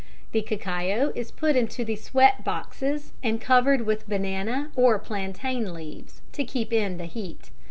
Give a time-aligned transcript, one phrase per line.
[0.31, 6.23] The cacao is put into the "sweat" boxes and covered with banana or plantain leaves
[6.31, 7.51] to keep in the heat.